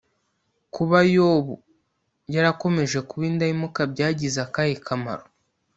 kuba 0.75 0.97
yobu 1.15 1.55
yarakomeje 2.35 2.97
kuba 3.09 3.23
indahemuka 3.31 3.81
byagize 3.93 4.37
akahe 4.45 4.73
kamaro‽ 4.85 5.25